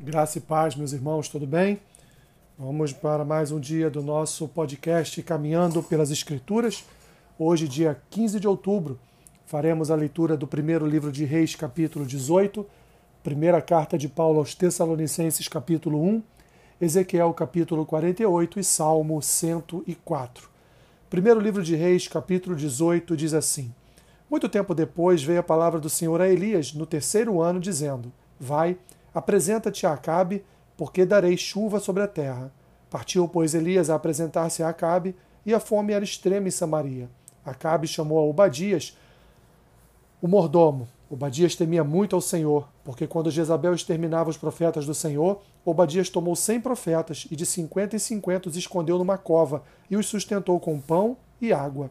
Graça 0.00 0.38
e 0.38 0.40
paz, 0.40 0.76
meus 0.76 0.92
irmãos, 0.92 1.28
tudo 1.28 1.44
bem? 1.44 1.80
Vamos 2.56 2.92
para 2.92 3.24
mais 3.24 3.50
um 3.50 3.58
dia 3.58 3.90
do 3.90 4.00
nosso 4.00 4.46
podcast 4.46 5.20
Caminhando 5.24 5.82
pelas 5.82 6.12
Escrituras. 6.12 6.84
Hoje, 7.36 7.66
dia 7.66 8.00
15 8.08 8.38
de 8.38 8.46
outubro, 8.46 8.96
faremos 9.44 9.90
a 9.90 9.96
leitura 9.96 10.36
do 10.36 10.46
primeiro 10.46 10.86
livro 10.86 11.10
de 11.10 11.24
Reis, 11.24 11.56
capítulo 11.56 12.06
18, 12.06 12.64
primeira 13.24 13.60
carta 13.60 13.98
de 13.98 14.08
Paulo 14.08 14.38
aos 14.38 14.54
Tessalonicenses, 14.54 15.48
capítulo 15.48 16.00
1, 16.00 16.22
Ezequiel, 16.80 17.34
capítulo 17.34 17.84
48 17.84 18.60
e 18.60 18.64
Salmo 18.64 19.20
104. 19.20 20.48
Primeiro 21.10 21.40
livro 21.40 21.60
de 21.60 21.74
Reis, 21.74 22.06
capítulo 22.06 22.54
18, 22.54 23.16
diz 23.16 23.34
assim: 23.34 23.74
Muito 24.30 24.48
tempo 24.48 24.76
depois 24.76 25.24
veio 25.24 25.40
a 25.40 25.42
palavra 25.42 25.80
do 25.80 25.90
Senhor 25.90 26.20
a 26.20 26.28
Elias, 26.28 26.72
no 26.72 26.86
terceiro 26.86 27.42
ano, 27.42 27.58
dizendo: 27.58 28.12
Vai 28.38 28.78
Apresenta-te 29.18 29.84
a 29.84 29.94
Acabe, 29.94 30.44
porque 30.76 31.04
darei 31.04 31.36
chuva 31.36 31.80
sobre 31.80 32.04
a 32.04 32.06
terra. 32.06 32.52
Partiu, 32.88 33.26
pois, 33.26 33.52
Elias 33.52 33.90
a 33.90 33.96
apresentar-se 33.96 34.62
a 34.62 34.68
Acabe, 34.68 35.16
e 35.44 35.52
a 35.52 35.58
fome 35.58 35.92
era 35.92 36.04
extrema 36.04 36.46
em 36.46 36.52
Samaria. 36.52 37.10
Acabe 37.44 37.88
chamou 37.88 38.20
a 38.20 38.22
Obadias, 38.22 38.96
o 40.22 40.28
mordomo. 40.28 40.86
Obadias 41.10 41.56
temia 41.56 41.82
muito 41.82 42.14
ao 42.14 42.22
Senhor, 42.22 42.68
porque 42.84 43.08
quando 43.08 43.28
Jezabel 43.28 43.74
exterminava 43.74 44.30
os 44.30 44.36
profetas 44.36 44.86
do 44.86 44.94
Senhor, 44.94 45.42
Obadias 45.64 46.08
tomou 46.08 46.36
cem 46.36 46.60
profetas 46.60 47.26
e 47.28 47.34
de 47.34 47.44
cinquenta 47.44 47.96
em 47.96 47.98
cinquenta 47.98 48.48
os 48.48 48.56
escondeu 48.56 48.98
numa 48.98 49.18
cova 49.18 49.64
e 49.90 49.96
os 49.96 50.06
sustentou 50.06 50.60
com 50.60 50.80
pão 50.80 51.16
e 51.40 51.52
água. 51.52 51.90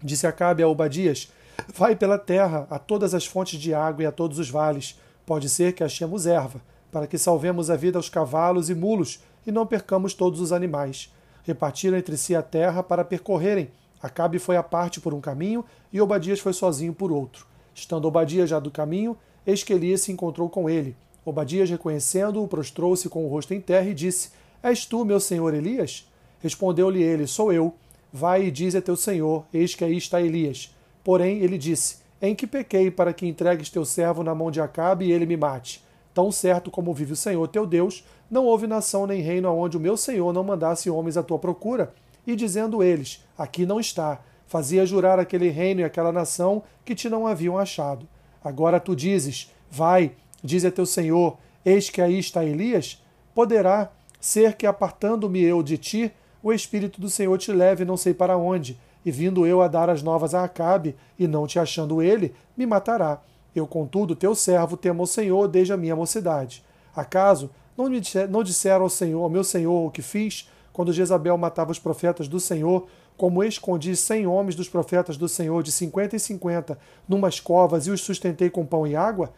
Disse 0.00 0.28
Acabe 0.28 0.62
a 0.62 0.68
Obadias: 0.68 1.32
Vai 1.74 1.96
pela 1.96 2.20
terra 2.20 2.68
a 2.70 2.78
todas 2.78 3.14
as 3.14 3.26
fontes 3.26 3.58
de 3.58 3.74
água 3.74 4.04
e 4.04 4.06
a 4.06 4.12
todos 4.12 4.38
os 4.38 4.48
vales, 4.48 4.96
Pode 5.26 5.48
ser 5.48 5.72
que 5.72 5.82
achemos 5.82 6.24
erva, 6.24 6.62
para 6.92 7.08
que 7.08 7.18
salvemos 7.18 7.68
a 7.68 7.76
vida 7.76 7.98
aos 7.98 8.08
cavalos 8.08 8.70
e 8.70 8.74
mulos 8.74 9.20
e 9.44 9.50
não 9.50 9.66
percamos 9.66 10.14
todos 10.14 10.40
os 10.40 10.52
animais. 10.52 11.12
Repartiram 11.42 11.98
entre 11.98 12.16
si 12.16 12.34
a 12.34 12.42
terra 12.42 12.80
para 12.82 13.04
percorrerem. 13.04 13.68
Acabe 14.00 14.38
foi 14.38 14.56
à 14.56 14.62
parte 14.62 15.00
por 15.00 15.12
um 15.12 15.20
caminho 15.20 15.64
e 15.92 16.00
Obadias 16.00 16.38
foi 16.38 16.52
sozinho 16.52 16.94
por 16.94 17.10
outro. 17.10 17.44
Estando 17.74 18.06
Obadias 18.06 18.48
já 18.48 18.60
do 18.60 18.70
caminho, 18.70 19.16
eis 19.44 19.64
que 19.64 19.72
Elias 19.72 20.02
se 20.02 20.12
encontrou 20.12 20.48
com 20.48 20.70
ele. 20.70 20.96
Obadias, 21.24 21.68
reconhecendo-o, 21.68 22.46
prostrou-se 22.46 23.08
com 23.08 23.26
o 23.26 23.28
rosto 23.28 23.52
em 23.52 23.60
terra 23.60 23.88
e 23.88 23.94
disse: 23.94 24.30
És 24.62 24.86
tu, 24.86 25.04
meu 25.04 25.18
senhor 25.18 25.52
Elias? 25.54 26.08
Respondeu-lhe 26.40 27.02
ele: 27.02 27.26
Sou 27.26 27.52
eu. 27.52 27.74
Vai 28.12 28.44
e 28.44 28.50
diz 28.50 28.76
a 28.76 28.80
teu 28.80 28.94
senhor: 28.94 29.44
Eis 29.52 29.74
que 29.74 29.84
aí 29.84 29.96
está 29.96 30.22
Elias. 30.22 30.74
Porém, 31.02 31.38
ele 31.40 31.58
disse: 31.58 31.98
em 32.20 32.34
que 32.34 32.46
pequei 32.46 32.90
para 32.90 33.12
que 33.12 33.26
entregues 33.26 33.70
teu 33.70 33.84
servo 33.84 34.22
na 34.22 34.34
mão 34.34 34.50
de 34.50 34.60
Acabe 34.60 35.06
e 35.06 35.12
ele 35.12 35.26
me 35.26 35.36
mate? 35.36 35.84
Tão 36.14 36.32
certo 36.32 36.70
como 36.70 36.94
vive 36.94 37.12
o 37.12 37.16
Senhor 37.16 37.46
teu 37.48 37.66
Deus, 37.66 38.04
não 38.30 38.46
houve 38.46 38.66
nação 38.66 39.06
nem 39.06 39.20
reino 39.20 39.48
aonde 39.48 39.76
o 39.76 39.80
meu 39.80 39.96
Senhor 39.96 40.32
não 40.32 40.42
mandasse 40.42 40.88
homens 40.88 41.16
à 41.16 41.22
tua 41.22 41.38
procura. 41.38 41.92
E 42.26 42.34
dizendo 42.34 42.82
eles: 42.82 43.24
Aqui 43.36 43.66
não 43.66 43.78
está, 43.78 44.20
fazia 44.46 44.86
jurar 44.86 45.18
aquele 45.18 45.50
reino 45.50 45.80
e 45.80 45.84
aquela 45.84 46.10
nação 46.10 46.62
que 46.84 46.94
te 46.94 47.08
não 47.08 47.26
haviam 47.26 47.58
achado. 47.58 48.08
Agora 48.42 48.80
tu 48.80 48.96
dizes: 48.96 49.52
Vai, 49.70 50.12
diz 50.42 50.64
a 50.64 50.70
teu 50.70 50.86
Senhor, 50.86 51.36
eis 51.64 51.90
que 51.90 52.00
aí 52.00 52.18
está 52.18 52.44
Elias? 52.44 53.02
Poderá 53.34 53.92
ser 54.18 54.54
que, 54.54 54.66
apartando-me 54.66 55.42
eu 55.42 55.62
de 55.62 55.76
ti, 55.76 56.12
o 56.42 56.52
Espírito 56.52 57.00
do 57.00 57.10
Senhor 57.10 57.36
te 57.38 57.52
leve 57.52 57.84
não 57.84 57.96
sei 57.96 58.14
para 58.14 58.36
onde, 58.36 58.78
e 59.06 59.10
vindo 59.12 59.46
eu 59.46 59.62
a 59.62 59.68
dar 59.68 59.88
as 59.88 60.02
novas 60.02 60.34
a 60.34 60.42
Acabe, 60.42 60.96
e 61.16 61.28
não 61.28 61.46
te 61.46 61.60
achando 61.60 62.02
ele, 62.02 62.34
me 62.56 62.66
matará. 62.66 63.22
Eu, 63.54 63.64
contudo, 63.64 64.16
teu 64.16 64.34
servo 64.34 64.76
temo 64.76 65.04
ao 65.04 65.06
Senhor 65.06 65.46
desde 65.46 65.72
a 65.72 65.76
minha 65.76 65.94
mocidade. 65.94 66.64
Acaso 66.94 67.48
não, 67.78 67.88
me 67.88 68.02
não 68.28 68.42
disseram 68.42 68.82
ao 68.82 68.90
Senhor, 68.90 69.22
ao 69.22 69.30
meu 69.30 69.44
Senhor, 69.44 69.86
o 69.86 69.92
que 69.92 70.02
fiz, 70.02 70.50
quando 70.72 70.92
Jezabel 70.92 71.38
matava 71.38 71.70
os 71.70 71.78
profetas 71.78 72.26
do 72.26 72.40
Senhor, 72.40 72.88
como 73.16 73.44
escondi 73.44 73.94
cem 73.94 74.26
homens 74.26 74.56
dos 74.56 74.68
profetas 74.68 75.16
do 75.16 75.28
Senhor, 75.28 75.62
de 75.62 75.70
cinquenta 75.70 76.16
em 76.16 76.18
cinquenta, 76.18 76.76
numas 77.08 77.38
covas, 77.38 77.86
e 77.86 77.92
os 77.92 78.00
sustentei 78.00 78.50
com 78.50 78.66
pão 78.66 78.86
e 78.88 78.96
água? 78.96 79.32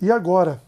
E 0.00 0.12
agora? 0.12 0.62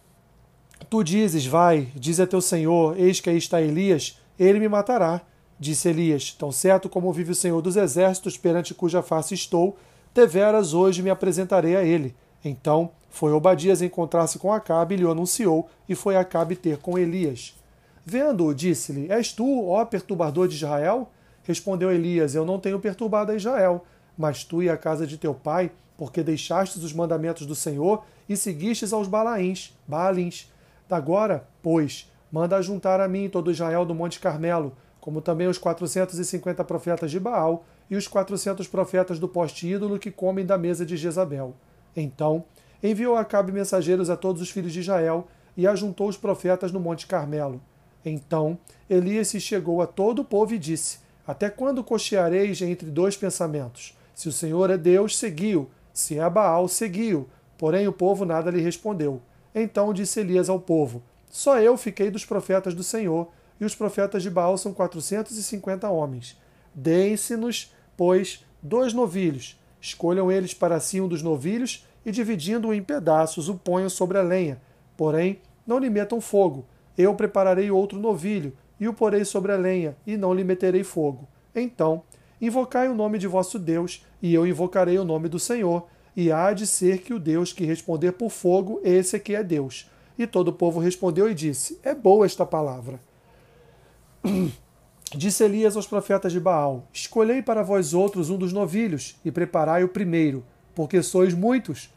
Tu 0.89 1.05
dizes, 1.05 1.47
vai, 1.47 1.89
diz 1.95 2.19
a 2.19 2.27
teu 2.27 2.41
Senhor, 2.41 2.99
eis 2.99 3.21
que 3.21 3.31
aí 3.31 3.39
está 3.39 3.63
Elias, 3.63 4.21
ele 4.37 4.59
me 4.59 4.69
matará. 4.69 5.23
Disse 5.61 5.91
Elias: 5.91 6.33
Tão 6.33 6.51
certo 6.51 6.89
como 6.89 7.13
vive 7.13 7.33
o 7.33 7.35
Senhor 7.35 7.61
dos 7.61 7.77
exércitos, 7.77 8.39
perante 8.39 8.73
cuja 8.73 9.03
face 9.03 9.35
estou, 9.35 9.77
deveras 10.15 10.73
hoje 10.73 11.03
me 11.03 11.11
apresentarei 11.11 11.77
a 11.77 11.85
ele. 11.85 12.17
Então 12.43 12.91
foi 13.11 13.31
Obadias 13.33 13.83
encontrar-se 13.83 14.39
com 14.39 14.51
Acabe 14.51 14.95
e 14.95 14.99
lhe 14.99 15.05
anunciou, 15.05 15.69
e 15.87 15.95
foi 15.95 16.17
Acabe 16.17 16.57
ter 16.57 16.79
com 16.79 16.99
Elias. 16.99 17.55
Vendo-o, 18.07 18.55
disse-lhe: 18.55 19.13
És 19.13 19.35
tu, 19.35 19.69
ó 19.69 19.85
perturbador 19.85 20.49
de 20.49 20.55
Israel? 20.55 21.11
Respondeu 21.43 21.93
Elias: 21.93 22.35
Eu 22.35 22.47
não 22.47 22.59
tenho 22.59 22.81
perturbado 22.81 23.33
a 23.33 23.37
Israel, 23.37 23.85
mas 24.17 24.43
tu 24.43 24.63
e 24.63 24.71
a 24.71 24.79
casa 24.79 25.07
de 25.07 25.19
teu 25.19 25.35
pai, 25.35 25.71
porque 25.99 26.23
deixastes 26.23 26.83
os 26.83 26.95
mandamentos 26.95 27.47
do 27.47 27.55
Senhor 27.55 28.03
e 28.27 28.35
seguistes 28.35 28.95
aos 28.95 29.07
Balaíns, 29.07 29.77
Baalins. 29.87 30.51
Agora, 30.89 31.47
pois, 31.63 32.11
manda 32.33 32.63
juntar 32.63 33.01
a 33.01 33.07
mim 33.07 33.29
todo 33.29 33.51
Israel 33.51 33.85
do 33.85 33.95
Monte 33.95 34.19
Carmelo, 34.19 34.73
como 35.01 35.21
também 35.21 35.47
os 35.47 35.59
450 35.59 36.63
profetas 36.65 37.11
de 37.11 37.19
Baal 37.19 37.65
e 37.89 37.97
os 37.97 38.07
400 38.07 38.67
profetas 38.69 39.19
do 39.19 39.29
poste 39.29 39.67
ídolo 39.67 39.99
que 39.99 40.11
comem 40.11 40.45
da 40.45 40.59
mesa 40.59 40.85
de 40.85 40.97
Jezabel. 40.97 41.55
Então 41.97 42.45
enviou 42.83 43.17
Acabe 43.17 43.53
mensageiros 43.53 44.11
a 44.11 44.17
todos 44.17 44.43
os 44.43 44.51
filhos 44.51 44.73
de 44.73 44.81
Israel 44.81 45.27
e 45.57 45.67
ajuntou 45.67 46.09
os 46.09 46.17
profetas 46.17 46.71
no 46.73 46.81
Monte 46.81 47.07
Carmelo. 47.07 47.61
Então 48.05 48.59
Elias 48.89 49.29
se 49.29 49.41
chegou 49.41 49.83
a 49.83 49.87
todo 49.87 50.21
o 50.21 50.25
povo 50.25 50.55
e 50.55 50.59
disse: 50.59 50.99
Até 51.27 51.51
quando 51.51 51.85
cocheareis 51.85 52.61
entre 52.63 52.91
dois 52.91 53.17
pensamentos? 53.17 53.97
Se 54.15 54.29
o 54.29 54.33
Senhor 54.33 54.71
é 54.71 54.77
Deus, 54.77 55.17
seguiu. 55.17 55.71
Se 55.93 56.19
é 56.19 56.31
Baal, 56.31 56.69
seguiu. 56.69 57.29
Porém 57.59 57.89
o 57.89 57.93
povo 57.93 58.25
nada 58.25 58.51
lhe 58.51 58.61
respondeu. 58.61 59.21
Então 59.55 59.93
disse 59.93 60.21
Elias 60.21 60.49
ao 60.49 60.61
povo: 60.61 61.03
Só 61.29 61.59
eu 61.59 61.77
fiquei 61.77 62.11
dos 62.11 62.25
profetas 62.25 62.75
do 62.75 62.83
Senhor 62.83 63.29
e 63.61 63.65
os 63.65 63.75
profetas 63.75 64.23
de 64.23 64.31
Baal 64.31 64.57
são 64.57 64.73
450 64.73 65.89
homens. 65.91 66.41
Deem-se-nos, 66.75 67.73
pois, 67.97 68.45
dois 68.63 68.93
novilhos. 68.93 69.61
Escolham 69.81 70.31
eles 70.31 70.55
para 70.55 70.81
si 70.81 71.01
um 71.01 71.09
dos 71.09 71.23
novilhos 71.23 71.87
e, 72.05 72.11
dividindo-o 72.11 72.73
em 72.73 72.83
pedaços, 72.83 73.49
o 73.49 73.55
ponham 73.55 73.91
sobre 73.91 74.19
a 74.19 74.23
lenha. 74.23 74.61
Porém, 74.97 75.41
não 75.67 75.79
lhe 75.79 75.91
metam 75.91 76.21
fogo. 76.21 76.65
Eu 76.97 77.15
prepararei 77.15 77.71
outro 77.71 77.99
novilho 77.99 78.53
e 78.81 78.89
o 78.89 78.95
porei 78.95 79.25
sobre 79.27 79.53
a 79.53 79.57
lenha, 79.57 79.95
e 80.07 80.17
não 80.17 80.33
lhe 80.33 80.43
meterei 80.43 80.83
fogo. 80.83 81.29
Então, 81.55 82.03
invocai 82.41 82.89
o 82.89 82.95
nome 82.95 83.19
de 83.19 83.27
vosso 83.27 83.59
Deus, 83.59 84.05
e 84.23 84.33
eu 84.33 84.47
invocarei 84.47 84.99
o 84.99 85.05
nome 85.05 85.29
do 85.29 85.39
Senhor, 85.39 85.87
e 86.17 86.33
há 86.33 86.53
de 86.55 86.67
ser 86.67 87.03
que 87.03 87.13
o 87.13 87.19
Deus 87.19 87.53
que 87.53 87.65
responder 87.65 88.13
por 88.13 88.31
fogo, 88.31 88.81
esse 88.83 89.15
aqui 89.15 89.35
é 89.35 89.45
Deus. 89.45 89.91
E 90.19 90.27
todo 90.27 90.49
o 90.49 90.53
povo 90.53 90.81
respondeu 90.81 91.31
e 91.31 91.35
disse: 91.35 91.79
É 91.83 91.95
boa 91.95 92.25
esta 92.25 92.47
palavra. 92.47 92.99
Disse 95.13 95.43
Elias 95.43 95.77
aos 95.77 95.87
profetas 95.87 96.33
de 96.33 96.39
Baal: 96.39 96.85
Escolhei 96.93 97.43
para 97.43 97.63
vós 97.63 97.95
outros 97.95 98.31
um 98.31 98.37
dos 98.37 98.53
novilhos 98.53 99.17
e 99.25 99.31
preparai 99.31 99.83
o 99.83 99.89
primeiro, 99.89 100.45
porque 100.75 101.03
sois 101.03 101.35
muitos. 101.35 101.93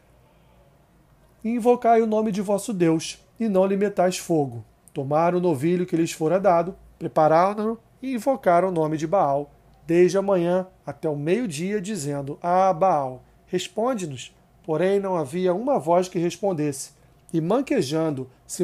E 1.43 1.49
invocai 1.49 2.01
o 2.01 2.07
nome 2.07 2.31
de 2.31 2.41
vosso 2.41 2.73
Deus, 2.73 3.23
e 3.39 3.47
não 3.47 3.65
lhe 3.65 3.75
metais 3.75 4.17
fogo. 4.17 4.63
Tomaram 4.93 5.37
o 5.37 5.41
novilho 5.41 5.85
que 5.85 5.95
lhes 5.95 6.11
fora 6.11 6.39
dado, 6.39 6.75
prepararam-no 6.97 7.77
e 8.01 8.13
invocaram 8.13 8.69
o 8.69 8.71
nome 8.71 8.97
de 8.97 9.05
Baal, 9.05 9.51
desde 9.85 10.17
a 10.17 10.21
manhã 10.21 10.67
até 10.85 11.09
o 11.09 11.15
meio-dia, 11.15 11.81
dizendo: 11.81 12.39
Ah, 12.41 12.71
Baal, 12.73 13.23
responde-nos. 13.47 14.33
Porém, 14.63 14.99
não 14.99 15.17
havia 15.17 15.53
uma 15.53 15.77
voz 15.77 16.07
que 16.07 16.17
respondesse. 16.17 16.91
E 17.33 17.41
manquejando, 17.41 18.29
se, 18.45 18.63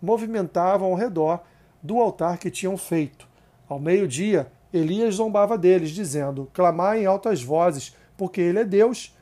movimentavam 0.00 0.88
ao 0.88 0.94
redor 0.94 1.42
do 1.82 1.98
altar 1.98 2.38
que 2.38 2.50
tinham 2.50 2.76
feito. 2.76 3.26
Ao 3.68 3.78
meio-dia, 3.78 4.50
Elias 4.72 5.16
zombava 5.16 5.58
deles, 5.58 5.90
dizendo: 5.90 6.48
Clamai 6.52 7.02
em 7.02 7.06
altas 7.06 7.42
vozes, 7.42 7.96
porque 8.16 8.40
ele 8.40 8.60
é 8.60 8.64
Deus. 8.64 9.16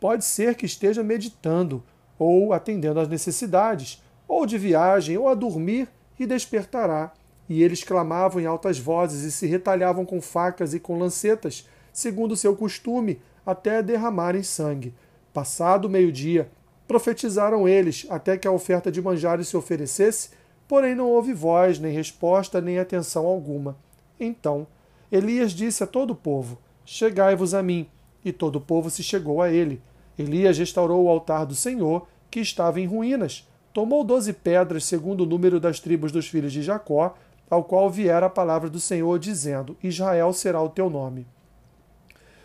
Pode 0.00 0.24
ser 0.24 0.56
que 0.56 0.66
esteja 0.66 1.02
meditando, 1.02 1.82
ou 2.18 2.52
atendendo 2.52 2.98
às 2.98 3.08
necessidades, 3.08 4.02
ou 4.26 4.44
de 4.44 4.58
viagem, 4.58 5.16
ou 5.16 5.28
a 5.28 5.34
dormir, 5.34 5.88
e 6.18 6.26
despertará. 6.26 7.12
E 7.48 7.62
eles 7.62 7.84
clamavam 7.84 8.40
em 8.40 8.46
altas 8.46 8.78
vozes 8.78 9.22
e 9.22 9.32
se 9.32 9.46
retalhavam 9.46 10.04
com 10.04 10.20
facas 10.20 10.74
e 10.74 10.80
com 10.80 10.98
lancetas, 10.98 11.68
segundo 11.92 12.36
seu 12.36 12.56
costume, 12.56 13.20
até 13.44 13.82
derramarem 13.82 14.42
sangue. 14.42 14.94
Passado 15.32 15.86
o 15.86 15.90
meio-dia, 15.90 16.50
profetizaram 16.86 17.66
eles, 17.66 18.06
até 18.08 18.36
que 18.36 18.46
a 18.46 18.52
oferta 18.52 18.90
de 18.90 19.00
manjares 19.00 19.48
se 19.48 19.56
oferecesse, 19.56 20.30
Porém 20.72 20.94
não 20.94 21.10
houve 21.10 21.34
voz, 21.34 21.78
nem 21.78 21.92
resposta, 21.92 22.58
nem 22.58 22.78
atenção 22.78 23.26
alguma. 23.26 23.76
Então 24.18 24.66
Elias 25.12 25.52
disse 25.52 25.84
a 25.84 25.86
todo 25.86 26.12
o 26.12 26.16
povo: 26.16 26.56
Chegai-vos 26.82 27.52
a 27.52 27.62
mim. 27.62 27.86
E 28.24 28.32
todo 28.32 28.56
o 28.56 28.60
povo 28.60 28.88
se 28.88 29.02
chegou 29.02 29.42
a 29.42 29.52
ele. 29.52 29.82
Elias 30.18 30.56
restaurou 30.56 31.04
o 31.04 31.10
altar 31.10 31.44
do 31.44 31.54
Senhor, 31.54 32.08
que 32.30 32.40
estava 32.40 32.80
em 32.80 32.86
ruínas, 32.86 33.46
tomou 33.70 34.02
doze 34.02 34.32
pedras, 34.32 34.86
segundo 34.86 35.24
o 35.24 35.26
número 35.26 35.60
das 35.60 35.78
tribos 35.78 36.10
dos 36.10 36.26
filhos 36.26 36.54
de 36.54 36.62
Jacó, 36.62 37.16
ao 37.50 37.64
qual 37.64 37.90
viera 37.90 38.24
a 38.24 38.30
palavra 38.30 38.70
do 38.70 38.80
Senhor, 38.80 39.18
dizendo: 39.18 39.76
Israel 39.82 40.32
será 40.32 40.62
o 40.62 40.70
teu 40.70 40.88
nome. 40.88 41.26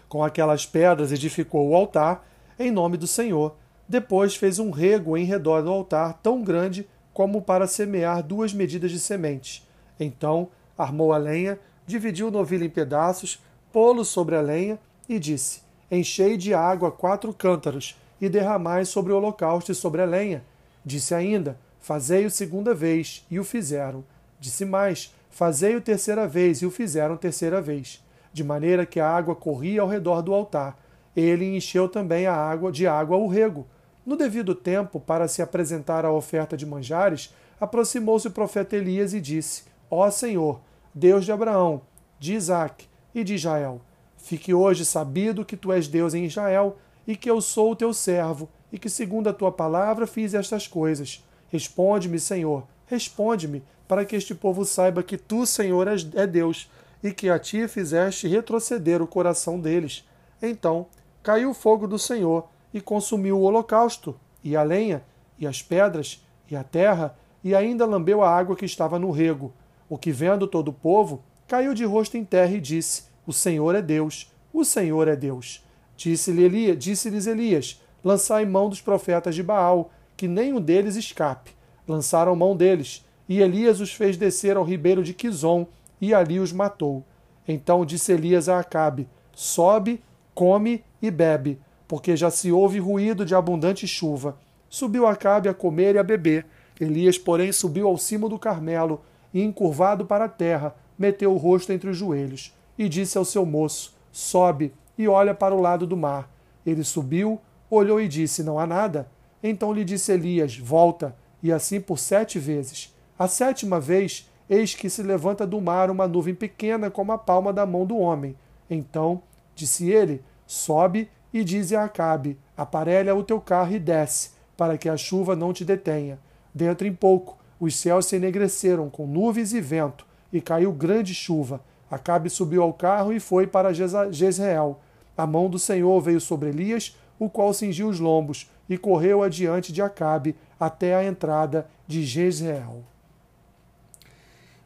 Com 0.10 0.22
aquelas 0.22 0.66
pedras 0.66 1.14
edificou 1.14 1.70
o 1.70 1.76
altar, 1.78 2.28
em 2.60 2.72
nome 2.72 2.98
do 2.98 3.08
Senhor. 3.08 3.56
Depois 3.88 4.36
fez 4.36 4.60
um 4.60 4.70
rego 4.70 5.16
em 5.16 5.24
redor 5.24 5.62
do 5.62 5.72
altar, 5.72 6.20
tão 6.22 6.44
grande 6.44 6.86
como 7.18 7.42
para 7.42 7.66
semear 7.66 8.22
duas 8.22 8.54
medidas 8.54 8.92
de 8.92 9.00
sementes. 9.00 9.68
Então 10.00 10.50
armou 10.78 11.12
a 11.12 11.18
lenha, 11.18 11.60
dividiu 11.84 12.28
o 12.28 12.32
novilho 12.32 12.64
em 12.64 12.70
pedaços, 12.70 13.42
pô-lo 13.74 14.06
sobre 14.06 14.36
a 14.36 14.42
lenha 14.42 14.78
e 15.10 15.18
disse: 15.18 15.62
Enchei 15.90 16.38
de 16.38 16.54
água 16.54 16.92
quatro 16.92 17.34
cântaros 17.34 18.00
e 18.22 18.30
derramai 18.30 18.86
sobre 18.86 19.12
o 19.12 19.18
holocausto 19.18 19.72
e 19.72 19.74
sobre 19.74 20.04
a 20.04 20.06
lenha. 20.06 20.44
Disse 20.86 21.16
ainda: 21.16 21.58
Fazei-o 21.80 22.30
segunda 22.30 22.76
vez, 22.76 23.26
e 23.32 23.40
o 23.40 23.44
fizeram. 23.44 24.04
Disse 24.40 24.64
mais: 24.64 25.12
Fazei-o 25.32 25.82
terceira 25.82 26.28
vez, 26.28 26.62
e 26.62 26.68
o 26.68 26.72
fizeram 26.72 27.18
terceira 27.18 27.60
vez, 27.60 28.00
de 28.32 28.44
maneira 28.44 28.86
que 28.86 29.00
a 29.00 29.10
água 29.10 29.34
corria 29.34 29.82
ao 29.82 29.88
redor 29.88 30.22
do 30.22 30.36
altar. 30.36 30.80
Ele 31.16 31.58
encheu 31.58 31.90
também 31.90 32.28
a 32.28 32.36
água 32.36 32.72
de 32.72 32.86
água 32.86 33.18
o 33.18 33.26
rego. 33.26 33.66
No 34.08 34.16
devido 34.16 34.56
tempo, 34.56 35.02
para 35.02 35.28
se 35.28 35.42
apresentar 35.42 36.06
a 36.06 36.12
oferta 36.14 36.56
de 36.56 36.66
manjares, 36.66 37.36
aproximou-se 37.60 38.26
o 38.26 38.32
profeta 38.32 38.78
Elias 38.78 39.14
e 39.14 39.20
disse: 39.20 39.64
Ó 39.92 40.10
Senhor, 40.10 40.62
Deus 40.96 41.26
de 41.26 41.34
Abraão, 41.34 41.82
de 42.18 42.34
Isaque 42.34 42.88
e 43.14 43.22
de 43.22 43.36
Israel, 43.36 43.82
fique 44.16 44.54
hoje 44.54 44.86
sabido 44.86 45.44
que 45.44 45.58
tu 45.58 45.74
és 45.74 45.90
Deus 45.90 46.14
em 46.14 46.24
Israel 46.24 46.78
e 47.06 47.18
que 47.18 47.30
eu 47.30 47.42
sou 47.42 47.74
o 47.74 47.76
teu 47.76 47.94
servo, 47.94 48.48
e 48.72 48.80
que, 48.80 48.90
segundo 48.90 49.28
a 49.28 49.34
tua 49.34 49.52
palavra, 49.52 50.08
fiz 50.08 50.34
estas 50.34 50.70
coisas. 50.70 51.22
Responde-me, 51.50 52.18
Senhor, 52.18 52.66
responde-me, 52.86 53.62
para 53.90 54.06
que 54.06 54.16
este 54.16 54.34
povo 54.34 54.64
saiba 54.64 55.04
que 55.04 55.18
tu, 55.18 55.46
Senhor, 55.46 55.86
é 56.16 56.26
Deus, 56.26 56.72
e 57.04 57.12
que 57.12 57.30
a 57.30 57.38
ti 57.38 57.68
fizeste 57.68 58.26
retroceder 58.26 59.02
o 59.02 59.08
coração 59.08 59.60
deles. 59.60 60.08
Então 60.42 60.86
caiu 61.22 61.50
o 61.50 61.54
fogo 61.54 61.86
do 61.86 62.00
Senhor 62.00 62.48
e 62.74 62.82
consumiu 62.82 63.38
o 63.38 63.42
holocausto, 63.42 64.20
e 64.44 64.56
a 64.56 64.64
lenha, 64.64 65.04
e 65.40 65.46
as 65.48 65.62
pedras, 65.62 66.26
e 66.50 66.56
a 66.56 66.64
terra, 66.64 67.18
e 67.44 67.56
ainda 67.56 67.86
lambeu 67.86 68.22
a 68.22 68.30
água 68.30 68.56
que 68.56 68.66
estava 68.66 69.00
no 69.00 69.12
rego. 69.12 69.54
O 69.90 69.98
que, 69.98 70.12
vendo 70.12 70.48
todo 70.48 70.70
o 70.70 70.74
povo, 70.74 71.24
caiu 71.48 71.74
de 71.74 71.86
rosto 71.86 72.18
em 72.18 72.26
terra 72.26 72.52
e 72.52 72.60
disse: 72.60 73.04
O 73.26 73.34
Senhor 73.34 73.76
é 73.76 73.82
Deus, 73.82 74.32
o 74.54 74.66
Senhor 74.66 75.08
é 75.08 75.16
Deus. 75.16 75.64
Disse-lhes 75.96 76.78
disse 76.78 77.30
Elias: 77.30 77.82
Lançai 78.04 78.46
mão 78.46 78.70
dos 78.70 78.82
profetas 78.82 79.36
de 79.36 79.42
Baal, 79.42 79.92
que 80.16 80.28
nenhum 80.28 80.62
deles 80.62 80.96
escape. 80.96 81.52
Lançaram 81.88 82.36
mão 82.36 82.56
deles, 82.56 83.06
e 83.28 83.42
Elias 83.42 83.80
os 83.80 83.94
fez 83.94 84.18
descer 84.18 84.58
ao 84.58 84.64
ribeiro 84.64 85.04
de 85.04 85.14
Quizon, 85.14 85.68
e 86.00 86.14
ali 86.14 86.40
os 86.40 86.52
matou. 86.52 87.04
Então 87.48 87.86
disse 87.86 88.12
Elias 88.12 88.50
a 88.50 88.60
Acabe: 88.60 89.08
Sobe, 89.34 90.02
come 90.34 90.84
e 91.02 91.10
bebe, 91.10 91.60
porque 91.88 92.16
já 92.16 92.30
se 92.30 92.52
ouve 92.52 92.80
ruído 92.80 93.26
de 93.26 93.34
abundante 93.34 93.88
chuva. 93.88 94.38
Subiu 94.70 95.08
Acabe 95.08 95.48
a 95.48 95.54
comer 95.54 95.96
e 95.96 95.98
a 95.98 96.04
beber. 96.04 96.46
Elias, 96.80 97.18
porém, 97.18 97.52
subiu 97.52 97.88
ao 97.88 97.98
cimo 97.98 98.28
do 98.28 98.38
Carmelo, 98.38 99.02
e, 99.34 99.42
encurvado 99.42 100.06
para 100.06 100.26
a 100.26 100.30
terra, 100.30 100.76
meteu 100.98 101.34
o 101.34 101.38
rosto 101.38 101.72
entre 101.72 101.90
os 101.90 101.98
joelhos, 101.98 102.54
e 102.78 102.88
disse 102.88 103.18
ao 103.18 103.26
seu 103.26 103.46
moço: 103.46 103.96
Sobe, 104.12 104.74
e 104.98 105.08
olha 105.08 105.34
para 105.34 105.56
o 105.56 105.62
lado 105.62 105.88
do 105.88 105.98
mar. 105.98 106.30
Ele 106.66 106.84
subiu, 106.84 107.40
olhou 107.70 108.00
e 108.00 108.08
disse: 108.08 108.44
Não 108.44 108.60
há 108.60 108.68
nada. 108.68 109.10
Então 109.42 109.74
lhe 109.74 109.84
disse 109.84 110.12
Elias: 110.12 110.58
Volta, 110.58 111.16
e 111.42 111.52
assim 111.52 111.80
por 111.80 111.98
sete 111.98 112.40
vezes. 112.40 112.96
A 113.18 113.28
sétima 113.28 113.80
vez, 113.80 114.30
eis 114.50 114.76
que 114.76 114.90
se 114.90 115.02
levanta 115.02 115.46
do 115.46 115.60
mar 115.62 115.90
uma 115.90 116.08
nuvem 116.08 116.36
pequena 116.36 116.90
como 116.90 117.12
a 117.12 117.18
palma 117.18 117.52
da 117.52 117.66
mão 117.66 117.86
do 117.86 117.98
homem. 117.98 118.36
Então 118.70 119.22
disse 119.56 119.90
ele: 119.90 120.22
Sobe 120.46 121.10
e 121.40 121.44
dize 121.44 121.76
a 121.76 121.84
Acabe: 121.84 122.38
Aparelha 122.56 123.16
o 123.16 123.24
teu 123.24 123.40
carro 123.40 123.74
e 123.74 123.80
desce, 123.80 124.32
para 124.56 124.78
que 124.78 124.90
a 124.90 124.98
chuva 124.98 125.36
não 125.36 125.54
te 125.54 125.64
detenha. 125.64 126.20
Dentro 126.54 126.88
em 126.88 126.94
pouco, 126.94 127.38
os 127.60 127.76
céus 127.76 128.06
se 128.06 128.16
enegreceram 128.16 128.90
com 128.90 129.06
nuvens 129.06 129.54
e 129.54 129.62
vento, 129.62 130.06
e 130.32 130.42
caiu 130.42 130.72
grande 130.72 131.14
chuva. 131.14 131.62
Acabe 131.90 132.30
subiu 132.30 132.62
ao 132.64 132.74
carro 132.74 133.14
e 133.14 133.20
foi 133.20 133.48
para 133.48 133.74
Jezreel. 133.74 134.80
A 135.18 135.26
mão 135.26 135.50
do 135.50 135.58
Senhor 135.58 136.02
veio 136.02 136.20
sobre 136.20 136.50
Elias, 136.50 136.98
o 137.18 137.30
qual 137.30 137.54
cingiu 137.54 137.88
os 137.88 138.00
lombos 138.00 138.50
e 138.70 138.78
correu 138.78 139.24
adiante 139.24 139.72
de 139.72 139.82
Acabe 139.82 140.36
até 140.60 140.96
a 140.96 141.04
entrada 141.04 141.68
de 141.88 142.04
Jezreel. 142.04 142.84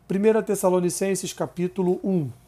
1 0.10 0.44
Tessalonicenses 0.44 1.32
capítulo 1.32 2.00
1 2.04 2.41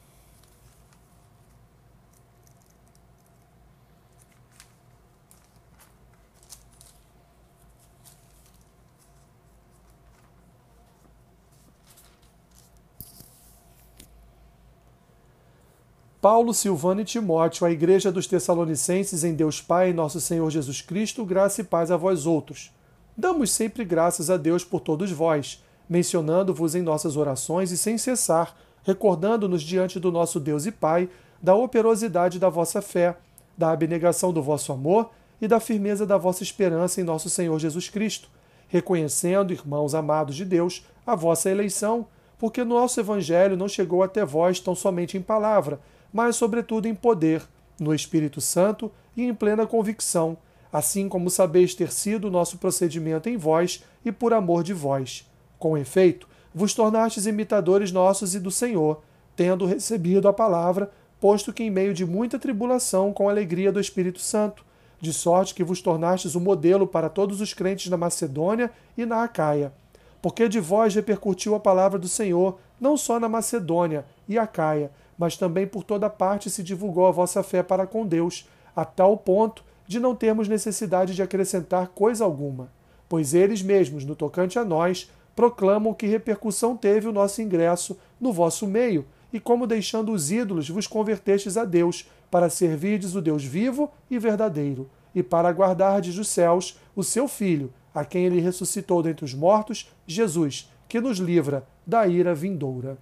Paulo, 16.23 16.53
Silvano 16.53 17.01
e 17.01 17.03
Timóteo, 17.03 17.67
a 17.67 17.71
Igreja 17.71 18.09
dos 18.09 18.27
Tessalonicenses 18.27 19.25
em 19.25 19.33
Deus 19.33 19.59
Pai 19.59 19.89
e 19.89 19.93
Nosso 19.93 20.21
Senhor 20.21 20.49
Jesus 20.49 20.79
Cristo, 20.81 21.25
graça 21.25 21.59
e 21.59 21.65
paz 21.65 21.91
a 21.91 21.97
vós 21.97 22.25
outros. 22.25 22.71
Damos 23.17 23.51
sempre 23.51 23.83
graças 23.83 24.29
a 24.29 24.37
Deus 24.37 24.63
por 24.63 24.79
todos 24.79 25.11
vós, 25.11 25.61
mencionando-vos 25.89 26.75
em 26.75 26.81
nossas 26.81 27.17
orações 27.17 27.73
e 27.73 27.77
sem 27.77 27.97
cessar, 27.97 28.55
recordando-nos 28.83 29.61
diante 29.61 29.99
do 29.99 30.13
nosso 30.13 30.39
Deus 30.39 30.65
e 30.65 30.71
Pai 30.71 31.09
da 31.41 31.55
operosidade 31.55 32.39
da 32.39 32.47
vossa 32.47 32.81
fé, 32.81 33.17
da 33.57 33.71
abnegação 33.71 34.31
do 34.31 34.41
vosso 34.41 34.71
amor 34.71 35.09
e 35.41 35.47
da 35.49 35.59
firmeza 35.59 36.05
da 36.05 36.17
vossa 36.17 36.41
esperança 36.41 37.01
em 37.01 37.03
nosso 37.03 37.29
Senhor 37.29 37.59
Jesus 37.59 37.89
Cristo, 37.89 38.29
reconhecendo, 38.69 39.51
irmãos 39.51 39.93
amados 39.93 40.37
de 40.37 40.45
Deus, 40.45 40.85
a 41.05 41.15
vossa 41.15 41.49
eleição, 41.49 42.07
porque 42.39 42.63
nosso 42.63 42.97
Evangelho 42.97 43.57
não 43.57 43.67
chegou 43.67 44.01
até 44.01 44.23
vós 44.23 44.61
tão 44.61 44.73
somente 44.73 45.17
em 45.17 45.21
palavra, 45.21 45.81
mas, 46.13 46.35
sobretudo, 46.35 46.87
em 46.87 46.93
poder, 46.93 47.41
no 47.79 47.93
Espírito 47.93 48.39
Santo 48.39 48.91
e 49.17 49.23
em 49.23 49.33
plena 49.33 49.65
convicção, 49.65 50.37
assim 50.71 51.09
como 51.09 51.29
sabeis 51.29 51.73
ter 51.73 51.91
sido 51.91 52.31
nosso 52.31 52.57
procedimento 52.57 53.27
em 53.27 53.35
vós 53.35 53.83
e 54.05 54.11
por 54.11 54.33
amor 54.33 54.63
de 54.63 54.73
vós. 54.73 55.29
Com 55.57 55.77
efeito, 55.77 56.27
vos 56.53 56.73
tornastes 56.73 57.25
imitadores 57.25 57.91
nossos 57.91 58.35
e 58.35 58.39
do 58.39 58.51
Senhor, 58.51 59.01
tendo 59.35 59.65
recebido 59.65 60.27
a 60.27 60.33
palavra, 60.33 60.91
posto 61.19 61.51
que 61.51 61.63
em 61.63 61.69
meio 61.69 61.93
de 61.93 62.05
muita 62.05 62.37
tribulação, 62.37 63.11
com 63.11 63.29
alegria 63.29 63.71
do 63.71 63.79
Espírito 63.79 64.19
Santo, 64.19 64.63
de 64.99 65.11
sorte 65.11 65.53
que 65.53 65.63
vos 65.63 65.81
tornastes 65.81 66.35
o 66.35 66.39
um 66.39 66.41
modelo 66.41 66.87
para 66.87 67.09
todos 67.09 67.41
os 67.41 67.53
crentes 67.53 67.89
na 67.89 67.97
Macedônia 67.97 68.71
e 68.97 69.05
na 69.05 69.23
Acaia. 69.23 69.73
Porque 70.21 70.47
de 70.47 70.59
vós 70.59 70.95
repercutiu 70.95 71.55
a 71.55 71.59
palavra 71.59 71.99
do 71.99 72.07
Senhor, 72.07 72.57
não 72.79 72.95
só 72.95 73.19
na 73.19 73.27
Macedônia 73.27 74.05
e 74.29 74.37
Acaia, 74.37 74.91
mas 75.23 75.37
também 75.37 75.65
por 75.65 75.85
toda 75.85 76.09
parte 76.09 76.49
se 76.49 76.61
divulgou 76.61 77.07
a 77.07 77.11
vossa 77.11 77.41
fé 77.41 77.63
para 77.63 77.87
com 77.87 78.05
Deus, 78.05 78.45
a 78.75 78.83
tal 78.83 79.15
ponto 79.15 79.63
de 79.87 79.97
não 79.97 80.13
termos 80.13 80.49
necessidade 80.49 81.15
de 81.15 81.21
acrescentar 81.21 81.87
coisa 81.95 82.25
alguma, 82.25 82.69
pois 83.07 83.33
eles 83.33 83.61
mesmos, 83.61 84.03
no 84.03 84.17
tocante 84.17 84.59
a 84.59 84.65
nós, 84.65 85.09
proclamam 85.33 85.93
que 85.93 86.07
repercussão 86.07 86.75
teve 86.75 87.07
o 87.07 87.13
nosso 87.13 87.41
ingresso 87.41 87.97
no 88.19 88.33
vosso 88.33 88.67
meio, 88.67 89.05
e 89.31 89.39
como 89.39 89.65
deixando 89.65 90.11
os 90.11 90.29
ídolos 90.29 90.67
vos 90.67 90.87
convertestes 90.87 91.55
a 91.55 91.63
Deus, 91.63 92.11
para 92.29 92.49
servirdes 92.49 93.15
o 93.15 93.21
Deus 93.21 93.45
vivo 93.45 93.89
e 94.11 94.19
verdadeiro, 94.19 94.89
e 95.15 95.23
para 95.23 95.51
guardardes 95.51 96.15
dos 96.15 96.27
céus 96.27 96.77
o 96.93 97.01
seu 97.01 97.29
Filho, 97.29 97.71
a 97.95 98.03
quem 98.03 98.25
ele 98.25 98.41
ressuscitou 98.41 99.01
dentre 99.01 99.23
os 99.23 99.33
mortos, 99.33 99.89
Jesus, 100.05 100.69
que 100.85 100.99
nos 100.99 101.17
livra 101.17 101.65
da 101.87 102.05
ira 102.05 102.35
vindoura. 102.35 102.97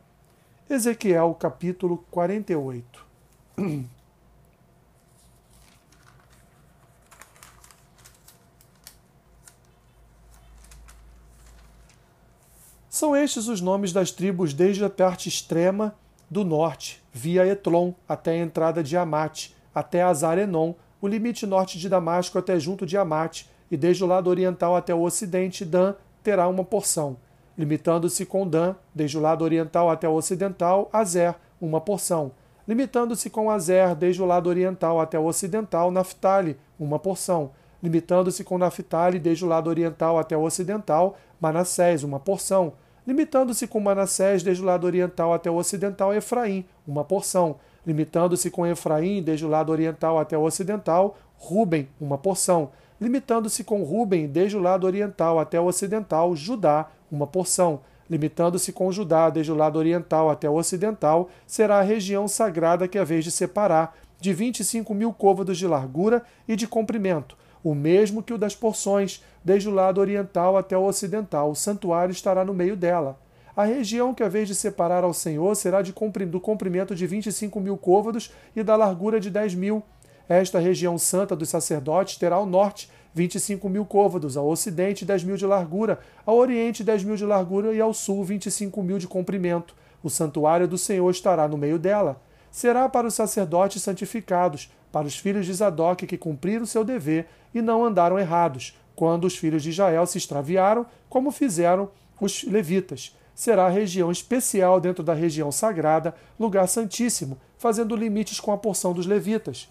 Ezequiel 0.72 1.36
capítulo 1.38 1.98
48. 2.10 3.06
São 12.90 13.14
estes 13.14 13.50
os 13.50 13.60
nomes 13.60 13.92
das 13.92 14.12
tribos 14.12 14.54
desde 14.54 14.86
a 14.86 14.90
parte 14.90 15.28
extrema 15.28 15.94
do 16.30 16.46
norte, 16.46 17.04
via 17.12 17.46
Etlon, 17.46 17.92
até 18.08 18.32
a 18.32 18.38
entrada 18.38 18.82
de 18.82 18.96
Amate, 18.96 19.54
até 19.76 20.02
Azarenon, 20.02 20.74
o 21.02 21.08
limite 21.10 21.46
norte 21.46 21.78
de 21.78 21.90
Damasco 21.90 22.38
até 22.38 22.58
junto 22.58 22.86
de 22.86 22.96
Amate, 22.96 23.50
e 23.70 23.76
desde 23.76 24.06
o 24.06 24.08
lado 24.08 24.30
oriental 24.30 24.78
até 24.78 24.96
o 24.96 25.02
ocidente, 25.02 25.66
Dan 25.66 25.96
terá 26.24 26.48
uma 26.48 26.64
porção 26.64 27.18
limitando-se 27.58 28.26
com 28.26 28.48
Dan, 28.48 28.76
desde 28.94 29.18
o 29.18 29.22
lado 29.22 29.44
oriental 29.44 29.90
até 29.90 30.08
o 30.08 30.14
ocidental, 30.14 30.90
Azer, 30.92 31.36
uma 31.60 31.82
porção, 31.82 32.32
limitando-se 32.68 33.30
com 33.30 33.50
Azer, 33.50 33.96
desde 33.96 34.22
o 34.22 34.26
lado 34.26 34.48
oriental 34.48 35.00
até 35.00 35.20
o 35.20 35.26
ocidental, 35.26 35.92
Naphtali, 35.92 36.58
uma 36.80 36.98
porção, 37.00 37.52
limitando-se 37.82 38.44
com 38.44 38.58
Naphtali 38.58 39.20
desde 39.20 39.44
o 39.44 39.48
lado 39.48 39.70
oriental 39.70 40.18
até 40.18 40.38
o 40.38 40.42
ocidental, 40.42 41.18
Manassés, 41.40 42.04
uma 42.04 42.20
porção, 42.20 42.74
limitando-se 43.06 43.68
com 43.68 43.80
Manassés 43.80 44.44
desde 44.44 44.62
o 44.62 44.66
lado 44.66 44.86
oriental 44.86 45.34
até 45.34 45.50
o 45.50 45.56
ocidental, 45.56 46.14
Efraim, 46.14 46.66
uma 46.88 47.04
porção, 47.04 47.58
limitando-se 47.86 48.50
com 48.50 48.66
Efraim 48.66 49.22
desde 49.24 49.46
o 49.46 49.50
lado 49.50 49.72
oriental 49.72 50.20
até 50.20 50.38
o 50.38 50.44
ocidental, 50.44 51.18
Ruben, 51.38 51.90
uma 52.00 52.18
porção, 52.18 52.70
limitando-se 53.00 53.64
com 53.64 53.84
Ruben 53.84 54.28
desde 54.28 54.56
o 54.56 54.62
lado 54.62 54.86
oriental 54.86 55.40
até 55.40 55.60
o 55.60 55.66
ocidental, 55.66 56.36
Judá, 56.36 56.88
uma 57.12 57.28
porção, 57.28 57.82
limitando-se 58.10 58.72
com 58.72 58.92
Judá 58.92 59.30
desde 59.30 59.52
o 59.52 59.56
lado 59.56 59.78
oriental 59.78 60.30
até 60.30 60.50
o 60.50 60.56
ocidental, 60.56 61.30
será 61.46 61.80
a 61.80 61.84
região 61.84 62.28
sagrada 62.28 62.88
que 62.88 62.98
é 62.98 63.02
a 63.02 63.06
vez 63.06 63.24
de 63.24 63.32
separar, 63.32 63.96
de 64.20 64.34
25 64.34 64.94
mil 64.94 65.12
côvados 65.12 65.58
de 65.58 65.66
largura 65.66 66.24
e 66.48 66.56
de 66.56 66.68
comprimento, 66.68 67.36
o 67.64 67.74
mesmo 67.74 68.22
que 68.22 68.34
o 68.34 68.38
das 68.38 68.56
porções, 68.56 69.24
desde 69.44 69.68
o 69.68 69.74
lado 69.74 70.00
oriental 70.00 70.56
até 70.58 70.78
o 70.78 70.84
ocidental. 70.84 71.52
O 71.52 71.56
santuário 71.56 72.12
estará 72.12 72.46
no 72.46 72.54
meio 72.54 72.76
dela. 72.76 73.20
A 73.56 73.66
região 73.66 74.14
que 74.14 74.24
a 74.24 74.30
vez 74.30 74.48
de 74.48 74.56
separar 74.56 75.04
ao 75.04 75.14
Senhor 75.14 75.56
será 75.56 75.82
de 75.82 75.94
do 76.26 76.40
comprimento 76.40 76.96
de 76.96 77.06
25 77.06 77.60
mil 77.60 77.78
côvados 77.78 78.32
e 78.56 78.64
da 78.64 78.76
largura 78.76 79.20
de 79.20 79.30
10 79.30 79.56
mil. 79.56 79.84
Esta 80.28 80.60
região 80.60 80.98
santa 80.98 81.36
dos 81.36 81.50
sacerdotes 81.50 82.18
terá 82.18 82.36
ao 82.36 82.46
norte 82.46 82.90
25 83.14 83.68
mil 83.68 83.86
côvados, 83.86 84.38
ao 84.38 84.48
ocidente 84.48 85.06
10 85.06 85.24
mil 85.24 85.38
de 85.38 85.46
largura, 85.46 86.00
ao 86.26 86.38
oriente 86.38 86.84
10 86.84 87.04
mil 87.04 87.16
de 87.16 87.26
largura 87.26 87.74
e 87.74 87.82
ao 87.82 87.94
sul 87.94 88.24
25 88.24 88.82
mil 88.82 88.98
de 88.98 89.08
comprimento. 89.08 89.76
O 90.04 90.10
santuário 90.10 90.68
do 90.68 90.78
Senhor 90.78 91.10
estará 91.10 91.48
no 91.48 91.58
meio 91.58 91.78
dela. 91.78 92.22
Será 92.50 92.90
para 92.90 93.08
os 93.08 93.14
sacerdotes 93.14 93.82
santificados, 93.82 94.72
para 94.92 95.08
os 95.08 95.18
filhos 95.18 95.46
de 95.46 95.54
Zadok 95.54 96.06
que 96.06 96.18
cumpriram 96.18 96.66
seu 96.66 96.84
dever 96.84 97.28
e 97.54 97.62
não 97.62 97.86
andaram 97.86 98.20
errados, 98.20 98.78
quando 98.96 99.26
os 99.26 99.38
filhos 99.38 99.64
de 99.64 99.70
Israel 99.70 100.06
se 100.06 100.18
extraviaram, 100.18 100.86
como 101.10 101.32
fizeram 101.32 101.90
os 102.20 102.44
levitas. 102.44 103.16
Será 103.34 103.66
a 103.66 103.70
região 103.70 104.12
especial 104.12 104.80
dentro 104.80 105.04
da 105.04 105.14
região 105.14 105.52
sagrada, 105.52 106.14
lugar 106.40 106.68
santíssimo, 106.68 107.38
fazendo 107.58 107.96
limites 107.96 108.40
com 108.40 108.52
a 108.52 108.58
porção 108.58 108.94
dos 108.94 109.06
levitas. 109.06 109.70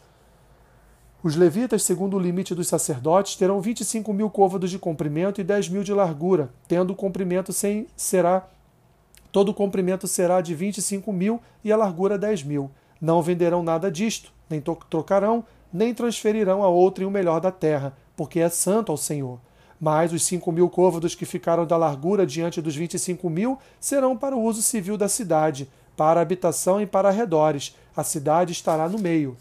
Os 1.22 1.36
levitas, 1.36 1.82
segundo 1.82 2.16
o 2.16 2.20
limite 2.20 2.54
dos 2.54 2.66
sacerdotes, 2.66 3.36
terão 3.36 3.60
25 3.60 4.10
mil 4.12 4.30
côvados 4.30 4.70
de 4.70 4.78
comprimento 4.78 5.40
e 5.40 5.44
10 5.44 5.68
mil 5.68 5.84
de 5.84 5.92
largura, 5.92 6.50
tendo 6.66 6.92
o 6.92 6.96
comprimento 6.96 7.52
sem 7.52 7.86
será 7.94 8.48
todo 9.30 9.50
o 9.50 9.54
comprimento 9.54 10.08
será 10.08 10.40
de 10.40 10.54
25 10.54 11.12
mil 11.12 11.40
e 11.62 11.70
a 11.70 11.76
largura 11.76 12.18
10 12.18 12.42
mil. 12.44 12.70
Não 13.00 13.22
venderão 13.22 13.62
nada 13.62 13.90
disto, 13.90 14.32
nem 14.48 14.60
trocarão, 14.60 15.44
nem 15.72 15.94
transferirão 15.94 16.62
a 16.62 16.68
outrem 16.68 17.06
o 17.06 17.10
melhor 17.10 17.40
da 17.40 17.52
terra, 17.52 17.96
porque 18.16 18.40
é 18.40 18.48
santo 18.48 18.90
ao 18.90 18.98
Senhor. 18.98 19.38
Mas 19.80 20.12
os 20.12 20.24
cinco 20.24 20.50
mil 20.52 20.68
côvados 20.68 21.14
que 21.14 21.24
ficaram 21.24 21.64
da 21.64 21.76
largura 21.76 22.26
diante 22.26 22.60
dos 22.60 22.76
vinte 22.76 22.94
e 22.94 22.98
cinco 22.98 23.30
mil 23.30 23.58
serão 23.78 24.16
para 24.16 24.36
o 24.36 24.42
uso 24.42 24.62
civil 24.62 24.96
da 24.98 25.08
cidade, 25.08 25.68
para 25.96 26.20
a 26.20 26.22
habitação 26.22 26.80
e 26.80 26.86
para 26.86 27.08
arredores. 27.08 27.76
A 27.96 28.04
cidade 28.04 28.52
estará 28.52 28.88
no 28.88 28.98
meio. 28.98 29.36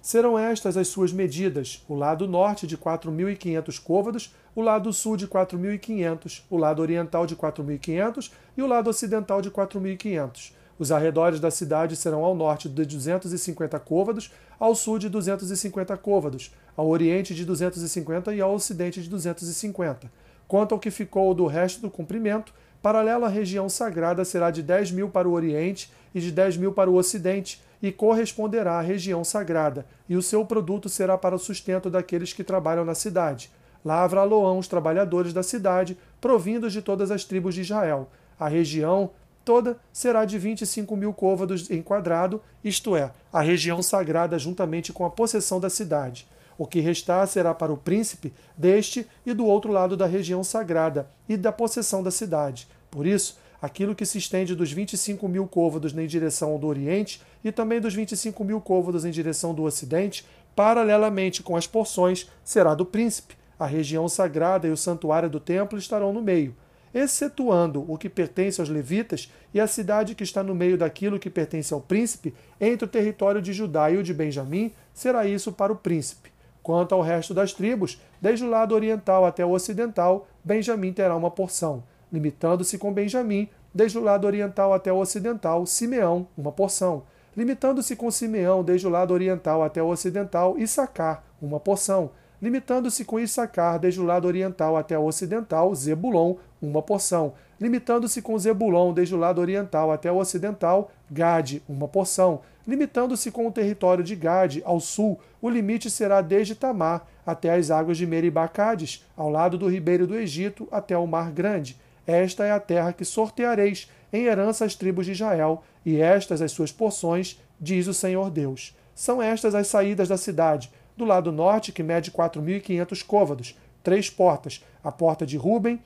Serão 0.00 0.38
estas 0.38 0.76
as 0.76 0.88
suas 0.88 1.12
medidas: 1.12 1.84
o 1.88 1.94
lado 1.94 2.26
norte 2.26 2.66
de 2.66 2.78
4.500 2.78 3.82
côvados, 3.82 4.34
o 4.54 4.60
lado 4.60 4.92
sul 4.92 5.16
de 5.16 5.26
4.500, 5.26 6.42
o 6.48 6.56
lado 6.56 6.80
oriental 6.80 7.26
de 7.26 7.36
4.500 7.36 8.30
e 8.56 8.62
o 8.62 8.66
lado 8.66 8.90
ocidental 8.90 9.42
de 9.42 9.50
4.500. 9.50 10.52
Os 10.78 10.92
arredores 10.92 11.40
da 11.40 11.50
cidade 11.50 11.96
serão 11.96 12.24
ao 12.24 12.36
norte 12.36 12.68
de 12.68 12.84
250 12.84 13.78
côvados, 13.80 14.32
ao 14.60 14.74
sul 14.76 14.98
de 14.98 15.08
250 15.08 15.96
côvados, 15.96 16.54
ao 16.76 16.88
oriente 16.88 17.34
de 17.34 17.44
250 17.44 18.32
e 18.32 18.40
ao 18.40 18.54
ocidente 18.54 19.02
de 19.02 19.10
250. 19.10 20.10
Quanto 20.46 20.74
ao 20.74 20.78
que 20.78 20.90
ficou 20.90 21.34
do 21.34 21.46
resto 21.46 21.80
do 21.80 21.90
comprimento, 21.90 22.54
paralela 22.80 23.26
à 23.26 23.28
região 23.28 23.68
sagrada 23.68 24.24
será 24.24 24.52
de 24.52 24.62
10 24.62 24.92
mil 24.92 25.08
para 25.08 25.28
o 25.28 25.32
oriente 25.32 25.92
e 26.14 26.20
de 26.20 26.30
10 26.30 26.56
mil 26.56 26.72
para 26.72 26.88
o 26.88 26.94
ocidente, 26.94 27.60
e 27.82 27.92
corresponderá 27.92 28.78
à 28.78 28.80
região 28.80 29.22
sagrada, 29.24 29.86
e 30.08 30.16
o 30.16 30.22
seu 30.22 30.44
produto 30.44 30.88
será 30.88 31.16
para 31.16 31.34
o 31.34 31.38
sustento 31.38 31.88
daqueles 31.88 32.32
que 32.32 32.44
trabalham 32.44 32.84
na 32.84 32.94
cidade. 32.94 33.50
Lavra 33.84 34.24
Loão 34.24 34.58
os 34.58 34.68
trabalhadores 34.68 35.32
da 35.32 35.42
cidade, 35.42 35.96
provindos 36.20 36.72
de 36.72 36.82
todas 36.82 37.10
as 37.10 37.24
tribos 37.24 37.54
de 37.54 37.60
Israel. 37.60 38.08
A 38.38 38.48
região 38.48 39.10
toda 39.44 39.78
será 39.92 40.24
de 40.24 40.38
25 40.38 40.96
mil 40.96 41.12
côvados 41.12 41.70
em 41.70 41.80
quadrado, 41.80 42.42
isto 42.62 42.96
é, 42.96 43.10
a 43.32 43.40
região 43.40 43.82
sagrada 43.82 44.38
juntamente 44.38 44.92
com 44.92 45.04
a 45.04 45.10
possessão 45.10 45.58
da 45.60 45.70
cidade. 45.70 46.26
O 46.58 46.66
que 46.66 46.80
restar 46.80 47.26
será 47.28 47.54
para 47.54 47.72
o 47.72 47.76
príncipe 47.76 48.32
deste 48.56 49.06
e 49.24 49.32
do 49.32 49.46
outro 49.46 49.70
lado 49.70 49.96
da 49.96 50.06
região 50.06 50.42
sagrada 50.42 51.08
e 51.28 51.36
da 51.36 51.52
possessão 51.52 52.02
da 52.02 52.10
cidade. 52.10 52.66
Por 52.90 53.06
isso, 53.06 53.38
aquilo 53.60 53.94
que 53.94 54.06
se 54.06 54.18
estende 54.18 54.54
dos 54.54 54.72
25 54.72 55.28
mil 55.28 55.46
côvados 55.46 55.96
em 55.96 56.06
direção 56.06 56.58
do 56.58 56.66
Oriente 56.66 57.20
e 57.42 57.50
também 57.50 57.80
dos 57.80 57.94
25 57.94 58.44
mil 58.44 58.60
côvados 58.60 59.04
em 59.04 59.10
direção 59.10 59.54
do 59.54 59.64
Ocidente, 59.64 60.24
paralelamente 60.54 61.42
com 61.42 61.56
as 61.56 61.66
porções, 61.66 62.28
será 62.44 62.74
do 62.74 62.84
príncipe. 62.84 63.36
A 63.58 63.66
região 63.66 64.08
sagrada 64.08 64.68
e 64.68 64.70
o 64.70 64.76
santuário 64.76 65.28
do 65.28 65.40
templo 65.40 65.78
estarão 65.78 66.12
no 66.12 66.22
meio 66.22 66.54
excetuando 66.92 67.84
o 67.90 67.98
que 67.98 68.08
pertence 68.08 68.60
aos 68.60 68.68
levitas 68.68 69.32
e 69.52 69.60
a 69.60 69.66
cidade 69.66 70.14
que 70.14 70.24
está 70.24 70.42
no 70.42 70.54
meio 70.54 70.78
daquilo 70.78 71.18
que 71.18 71.30
pertence 71.30 71.72
ao 71.72 71.80
príncipe, 71.80 72.34
entre 72.60 72.84
o 72.84 72.88
território 72.88 73.42
de 73.42 73.52
Judá 73.52 73.90
e 73.90 73.96
o 73.96 74.02
de 74.02 74.14
Benjamim, 74.14 74.72
será 74.92 75.26
isso 75.26 75.52
para 75.52 75.72
o 75.72 75.76
príncipe. 75.76 76.30
Quanto 76.62 76.94
ao 76.94 77.00
resto 77.00 77.32
das 77.32 77.52
tribos, 77.52 78.00
desde 78.20 78.44
o 78.44 78.50
lado 78.50 78.74
oriental 78.74 79.24
até 79.24 79.44
o 79.44 79.50
ocidental, 79.50 80.28
Benjamim 80.44 80.92
terá 80.92 81.16
uma 81.16 81.30
porção, 81.30 81.82
limitando-se 82.12 82.78
com 82.78 82.92
Benjamim, 82.92 83.48
desde 83.74 83.98
o 83.98 84.02
lado 84.02 84.26
oriental 84.26 84.72
até 84.72 84.92
o 84.92 84.96
ocidental, 84.98 85.66
Simeão, 85.66 86.26
uma 86.36 86.50
porção, 86.50 87.04
limitando-se 87.36 87.94
com 87.94 88.10
Simeão, 88.10 88.64
desde 88.64 88.86
o 88.86 88.90
lado 88.90 89.14
oriental 89.14 89.62
até 89.62 89.82
o 89.82 89.88
ocidental, 89.88 90.58
Issacar, 90.58 91.22
uma 91.40 91.60
porção, 91.60 92.10
limitando-se 92.40 93.04
com 93.04 93.20
Issacar 93.20 93.78
desde 93.78 94.00
o 94.00 94.04
lado 94.04 94.26
oriental 94.26 94.76
até 94.76 94.98
o 94.98 95.04
ocidental, 95.04 95.74
Zebulon, 95.74 96.36
uma 96.60 96.82
porção, 96.82 97.34
limitando-se 97.60 98.22
com 98.22 98.38
Zebulon 98.38 98.92
desde 98.92 99.14
o 99.14 99.18
lado 99.18 99.40
oriental 99.40 99.92
até 99.92 100.10
o 100.10 100.16
ocidental, 100.16 100.90
Gade, 101.10 101.62
uma 101.68 101.88
porção, 101.88 102.40
limitando-se 102.66 103.30
com 103.30 103.46
o 103.46 103.52
território 103.52 104.04
de 104.04 104.14
Gade 104.14 104.62
ao 104.64 104.78
sul, 104.78 105.18
o 105.40 105.48
limite 105.48 105.88
será 105.88 106.20
desde 106.20 106.54
Tamar 106.54 107.06
até 107.24 107.54
as 107.54 107.70
águas 107.70 107.96
de 107.96 108.06
Meribacades, 108.06 109.06
ao 109.16 109.30
lado 109.30 109.56
do 109.56 109.68
ribeiro 109.68 110.06
do 110.06 110.16
Egito 110.16 110.68
até 110.70 110.96
o 110.96 111.06
Mar 111.06 111.30
Grande. 111.30 111.78
Esta 112.08 112.46
é 112.46 112.50
a 112.50 112.58
terra 112.58 112.90
que 112.94 113.04
sorteareis 113.04 113.86
em 114.10 114.24
herança 114.24 114.64
às 114.64 114.74
tribos 114.74 115.04
de 115.04 115.12
Israel, 115.12 115.62
e 115.84 116.00
estas 116.00 116.40
as 116.40 116.52
suas 116.52 116.72
porções, 116.72 117.38
diz 117.60 117.86
o 117.86 117.92
Senhor 117.92 118.30
Deus. 118.30 118.74
São 118.94 119.20
estas 119.20 119.54
as 119.54 119.66
saídas 119.66 120.08
da 120.08 120.16
cidade, 120.16 120.72
do 120.96 121.04
lado 121.04 121.30
norte, 121.30 121.70
que 121.70 121.82
mede 121.82 122.10
4.500 122.10 123.04
côvados, 123.04 123.58
três 123.82 124.08
portas, 124.08 124.64
a 124.82 124.90
porta 124.90 125.26
de 125.26 125.36
Ruben, 125.36 125.78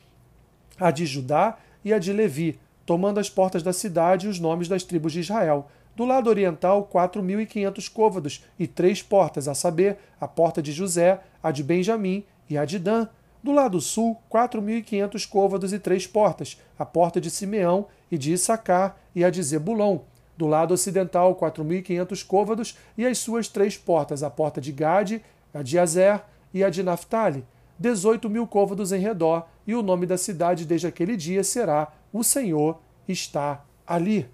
a 0.78 0.92
de 0.92 1.04
Judá 1.04 1.58
e 1.84 1.92
a 1.92 1.98
de 1.98 2.12
Levi, 2.12 2.56
tomando 2.86 3.18
as 3.18 3.28
portas 3.28 3.64
da 3.64 3.72
cidade 3.72 4.26
e 4.26 4.30
os 4.30 4.38
nomes 4.38 4.68
das 4.68 4.84
tribos 4.84 5.12
de 5.12 5.20
Israel. 5.20 5.68
Do 5.96 6.04
lado 6.04 6.30
oriental, 6.30 6.88
4.500 6.90 7.92
côvados 7.92 8.44
e 8.56 8.68
três 8.68 9.02
portas, 9.02 9.48
a 9.48 9.54
saber, 9.54 9.98
a 10.20 10.28
porta 10.28 10.62
de 10.62 10.70
José, 10.70 11.20
a 11.42 11.50
de 11.50 11.64
Benjamim 11.64 12.24
e 12.48 12.56
a 12.56 12.64
de 12.64 12.78
Dan. 12.78 13.08
Do 13.42 13.50
lado 13.50 13.80
sul, 13.80 14.16
4.500 14.30 15.28
côvados 15.28 15.72
e 15.72 15.78
três 15.78 16.06
portas, 16.06 16.60
a 16.78 16.86
porta 16.86 17.20
de 17.20 17.28
Simeão 17.28 17.86
e 18.10 18.16
de 18.16 18.32
Issacar 18.32 18.96
e 19.14 19.24
a 19.24 19.30
de 19.30 19.42
Zebulon. 19.42 19.98
Do 20.36 20.46
lado 20.46 20.72
ocidental, 20.72 21.34
4.500 21.34 22.24
côvados 22.24 22.78
e 22.96 23.04
as 23.04 23.18
suas 23.18 23.48
três 23.48 23.76
portas, 23.76 24.22
a 24.22 24.30
porta 24.30 24.60
de 24.60 24.70
Gade, 24.70 25.24
a 25.52 25.60
de 25.60 25.76
Azer 25.76 26.22
e 26.54 26.62
a 26.62 26.70
de 26.70 26.84
Naphtali. 26.84 27.44
18 27.78 28.30
mil 28.30 28.46
côvados 28.46 28.92
em 28.92 29.00
redor, 29.00 29.48
e 29.66 29.74
o 29.74 29.82
nome 29.82 30.06
da 30.06 30.16
cidade 30.16 30.64
desde 30.64 30.86
aquele 30.86 31.16
dia 31.16 31.42
será 31.42 31.92
O 32.12 32.22
Senhor 32.22 32.80
está 33.08 33.64
ali. 33.86 34.28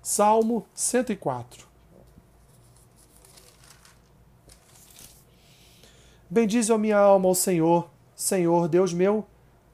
Salmo 0.00 0.64
104 0.74 1.67
Bendize 6.30 6.70
a 6.70 6.76
minha 6.76 6.98
alma 6.98 7.26
ao 7.26 7.34
Senhor, 7.34 7.88
Senhor 8.14 8.68
Deus 8.68 8.92
meu, 8.92 9.24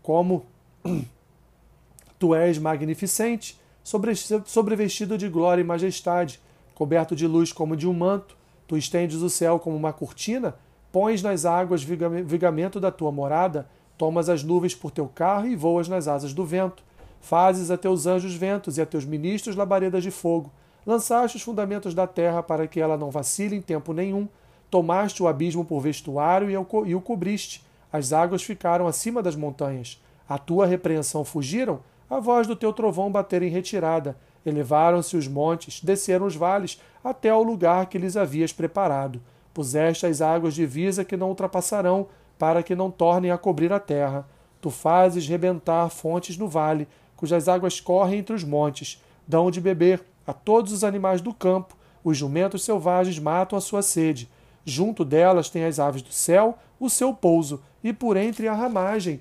como 0.01 0.47
tu 2.17 2.33
és 2.33 2.59
magnificente 2.59 3.61
sobrevestido 3.83 5.19
de 5.19 5.29
glória 5.29 5.61
e 5.61 5.65
majestade, 5.65 6.41
coberto 6.73 7.17
de 7.17 7.27
luz 7.27 7.53
como 7.53 7.77
de 7.77 7.89
um 7.89 7.93
manto, 7.93 8.37
tu 8.69 8.77
estendes 8.77 9.17
o 9.17 9.29
céu 9.29 9.59
como 9.59 9.77
uma 9.77 9.93
cortina, 9.93 10.55
pões 10.93 11.23
nas 11.23 11.45
águas 11.45 11.83
vigamento 11.83 12.79
da 12.79 12.93
tua 12.93 13.11
morada, 13.11 13.69
tomas 13.99 14.29
as 14.29 14.45
nuvens 14.45 14.77
por 14.77 14.93
teu 14.93 15.09
carro 15.09 15.49
e 15.49 15.57
voas 15.57 15.89
nas 15.89 16.07
asas 16.07 16.33
do 16.33 16.45
vento. 16.45 16.85
Fazes 17.21 17.71
a 17.71 17.77
teus 17.77 18.07
anjos 18.07 18.35
ventos 18.35 18.79
e 18.79 18.83
a 18.83 18.87
teus 18.87 19.05
ministros 19.05 19.57
labaredas 19.57 20.05
de 20.05 20.11
fogo. 20.13 20.53
Lançaste 20.87 21.37
os 21.37 21.43
fundamentos 21.43 21.95
da 21.95 22.07
terra 22.07 22.45
para 22.45 22.69
que 22.69 22.79
ela 22.79 22.97
não 22.97 23.11
vacile 23.11 23.57
em 23.57 23.63
tempo 23.63 23.93
nenhum. 23.93 24.29
Tomaste 24.75 25.23
o 25.23 25.29
abismo 25.29 25.65
por 25.65 25.79
vestuário 25.79 26.51
e 26.51 26.95
o 26.97 27.01
cobriste. 27.01 27.65
As 27.93 28.13
águas 28.13 28.43
ficaram 28.43 28.89
acima 28.89 29.23
das 29.23 29.37
montanhas. 29.37 30.03
A 30.29 30.37
tua 30.37 30.67
repreensão 30.67 31.25
fugiram, 31.25 31.79
a 32.11 32.19
voz 32.19 32.49
do 32.49 32.57
teu 32.57 32.73
trovão 32.73 33.09
bater 33.09 33.41
em 33.45 33.49
retirada. 33.49 34.17
Elevaram-se 34.45 35.17
os 35.17 35.29
montes, 35.29 35.81
desceram 35.81 36.27
os 36.27 36.35
vales, 36.35 36.83
até 37.05 37.31
ao 37.31 37.41
lugar 37.41 37.87
que 37.87 37.99
lhes 37.99 38.17
havias 38.17 38.53
preparado. 38.53 39.23
Puseste 39.53 40.07
as 40.07 40.21
águas 40.21 40.55
divisa 40.55 41.05
que 41.05 41.17
não 41.17 41.29
ultrapassarão, 41.29 42.09
para 42.37 42.61
que 42.61 42.75
não 42.75 42.91
tornem 42.91 43.31
a 43.31 43.39
cobrir 43.39 43.73
a 43.73 43.79
terra. 43.79 44.29
Tu 44.61 44.71
fazes 44.71 45.29
rebentar 45.29 45.89
fontes 45.89 46.37
no 46.37 46.49
vale, 46.49 46.89
cujas 47.15 47.47
águas 47.47 47.79
correm 47.81 48.19
entre 48.19 48.35
os 48.35 48.43
montes. 48.43 49.01
Dão 49.25 49.53
de 49.53 49.61
beber 49.61 50.03
a 50.27 50.33
todos 50.33 50.73
os 50.73 50.83
animais 50.83 51.21
do 51.21 51.33
campo. 51.33 51.77
Os 52.03 52.19
jumentos 52.19 52.65
selvagens 52.65 53.21
matam 53.21 53.57
a 53.57 53.61
sua 53.61 53.81
sede. 53.81 54.29
Junto 54.65 55.05
delas 55.05 55.51
tem 55.51 55.65
as 55.65 55.79
aves 55.79 56.03
do 56.03 56.13
céu 56.13 56.59
o 56.81 56.89
seu 56.89 57.15
pouso, 57.15 57.63
e 57.83 57.93
por 57.93 58.17
entre 58.17 58.49
a 58.49 58.55
ramagem 58.55 59.21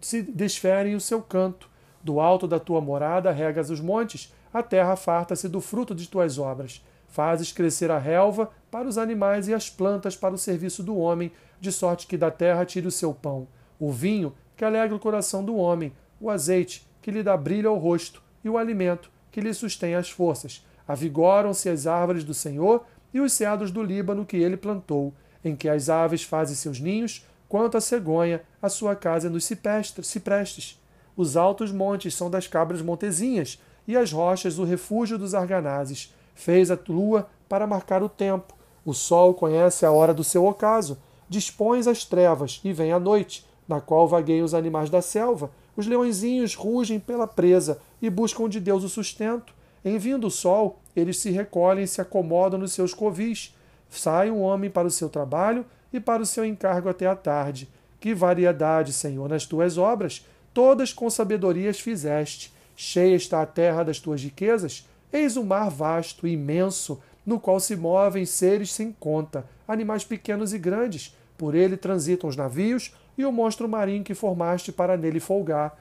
se 0.00 0.22
desferem 0.22 0.94
o 0.94 1.00
seu 1.00 1.22
canto. 1.22 1.68
Do 2.02 2.20
alto 2.20 2.46
da 2.46 2.58
tua 2.58 2.80
morada 2.80 3.30
regas 3.30 3.70
os 3.70 3.80
montes, 3.80 4.32
a 4.52 4.62
terra 4.62 4.96
farta-se 4.96 5.48
do 5.48 5.60
fruto 5.60 5.94
de 5.94 6.08
tuas 6.08 6.38
obras. 6.38 6.84
Fazes 7.08 7.52
crescer 7.52 7.90
a 7.90 7.98
relva 7.98 8.50
para 8.70 8.88
os 8.88 8.98
animais 8.98 9.48
e 9.48 9.54
as 9.54 9.68
plantas 9.68 10.16
para 10.16 10.34
o 10.34 10.38
serviço 10.38 10.82
do 10.82 10.96
homem, 10.96 11.32
de 11.60 11.72
sorte 11.72 12.06
que 12.06 12.16
da 12.16 12.30
terra 12.30 12.64
tire 12.64 12.86
o 12.86 12.90
seu 12.90 13.12
pão. 13.12 13.48
O 13.78 13.90
vinho, 13.90 14.32
que 14.56 14.64
alegra 14.64 14.94
o 14.94 15.00
coração 15.00 15.44
do 15.44 15.56
homem, 15.56 15.92
o 16.20 16.30
azeite, 16.30 16.86
que 17.02 17.10
lhe 17.10 17.22
dá 17.22 17.36
brilho 17.36 17.70
ao 17.70 17.78
rosto, 17.78 18.22
e 18.44 18.48
o 18.48 18.56
alimento, 18.56 19.10
que 19.30 19.40
lhe 19.40 19.52
sustém 19.52 19.94
as 19.94 20.10
forças. 20.10 20.64
Avigoram-se 20.86 21.68
as 21.68 21.86
árvores 21.86 22.24
do 22.24 22.34
Senhor 22.34 22.84
e 23.12 23.20
os 23.20 23.32
cedros 23.32 23.70
do 23.70 23.82
Líbano 23.82 24.24
que 24.24 24.36
ele 24.36 24.56
plantou, 24.56 25.12
em 25.44 25.56
que 25.56 25.68
as 25.68 25.88
aves 25.88 26.22
fazem 26.22 26.54
seus 26.54 26.80
ninhos, 26.80 27.26
quanto 27.48 27.76
a 27.76 27.80
cegonha, 27.80 28.42
a 28.62 28.68
sua 28.68 28.94
casa 28.94 29.26
é 29.26 29.30
nos 29.30 29.44
ciprestes. 29.44 30.80
Os 31.16 31.36
altos 31.36 31.72
montes 31.72 32.14
são 32.14 32.30
das 32.30 32.46
cabras 32.46 32.80
montezinhas, 32.82 33.60
e 33.86 33.96
as 33.96 34.12
rochas 34.12 34.58
o 34.58 34.64
refúgio 34.64 35.18
dos 35.18 35.34
arganazes. 35.34 36.14
Fez 36.34 36.70
a 36.70 36.78
lua 36.88 37.28
para 37.48 37.66
marcar 37.66 38.02
o 38.02 38.08
tempo. 38.08 38.54
O 38.84 38.94
sol 38.94 39.34
conhece 39.34 39.84
a 39.84 39.90
hora 39.90 40.14
do 40.14 40.22
seu 40.22 40.46
ocaso. 40.46 40.98
Dispões 41.28 41.86
as 41.86 42.04
trevas, 42.04 42.60
e 42.64 42.72
vem 42.72 42.92
a 42.92 43.00
noite, 43.00 43.44
na 43.66 43.80
qual 43.80 44.06
vagueiam 44.06 44.44
os 44.44 44.54
animais 44.54 44.88
da 44.88 45.02
selva. 45.02 45.50
Os 45.76 45.86
leõezinhos 45.86 46.54
rugem 46.54 47.00
pela 47.00 47.26
presa 47.26 47.80
e 48.00 48.08
buscam 48.08 48.48
de 48.48 48.60
Deus 48.60 48.84
o 48.84 48.88
sustento. 48.88 49.52
Em 49.84 49.96
vindo 49.98 50.26
o 50.26 50.30
sol, 50.30 50.80
eles 50.94 51.18
se 51.18 51.30
recolhem 51.30 51.84
e 51.84 51.88
se 51.88 52.00
acomodam 52.00 52.58
nos 52.58 52.72
seus 52.72 52.92
covis. 52.92 53.56
Sai 53.88 54.30
um 54.30 54.40
homem 54.40 54.70
para 54.70 54.86
o 54.86 54.90
seu 54.90 55.08
trabalho 55.08 55.64
e 55.92 55.98
para 55.98 56.22
o 56.22 56.26
seu 56.26 56.44
encargo 56.44 56.88
até 56.88 57.06
a 57.06 57.16
tarde. 57.16 57.68
Que 57.98 58.14
variedade, 58.14 58.92
Senhor, 58.92 59.28
nas 59.28 59.46
tuas 59.46 59.78
obras! 59.78 60.26
Todas 60.52 60.92
com 60.92 61.08
sabedorias 61.08 61.80
fizeste. 61.80 62.52
Cheia 62.76 63.14
está 63.14 63.42
a 63.42 63.46
terra 63.46 63.82
das 63.82 63.98
tuas 64.00 64.22
riquezas. 64.22 64.86
Eis 65.12 65.36
um 65.36 65.44
mar 65.44 65.70
vasto 65.70 66.26
e 66.26 66.32
imenso, 66.32 67.00
no 67.24 67.38
qual 67.38 67.60
se 67.60 67.76
movem 67.76 68.24
seres 68.24 68.72
sem 68.72 68.92
conta, 68.92 69.44
animais 69.66 70.04
pequenos 70.04 70.52
e 70.52 70.58
grandes. 70.58 71.14
Por 71.36 71.54
ele 71.54 71.76
transitam 71.76 72.28
os 72.28 72.36
navios 72.36 72.94
e 73.16 73.24
o 73.24 73.32
monstro 73.32 73.68
marinho 73.68 74.04
que 74.04 74.14
formaste 74.14 74.72
para 74.72 74.96
nele 74.96 75.20
folgar. 75.20 75.78